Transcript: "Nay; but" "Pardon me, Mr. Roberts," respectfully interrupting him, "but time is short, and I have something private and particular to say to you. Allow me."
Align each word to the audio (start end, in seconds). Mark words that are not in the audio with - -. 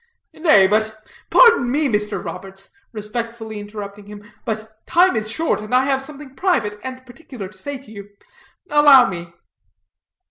"Nay; 0.33 0.65
but" 0.65 0.99
"Pardon 1.29 1.69
me, 1.69 1.87
Mr. 1.87 2.25
Roberts," 2.25 2.71
respectfully 2.91 3.59
interrupting 3.59 4.07
him, 4.07 4.23
"but 4.45 4.83
time 4.87 5.15
is 5.15 5.29
short, 5.29 5.61
and 5.61 5.75
I 5.75 5.83
have 5.83 6.01
something 6.01 6.33
private 6.35 6.79
and 6.83 7.05
particular 7.05 7.47
to 7.47 7.57
say 7.59 7.77
to 7.77 7.91
you. 7.91 8.09
Allow 8.71 9.07
me." 9.11 9.31